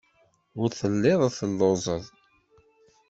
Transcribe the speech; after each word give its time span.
Ur 0.61 0.69
telliḍ 0.79 1.21
telluẓeḍ. 1.37 2.05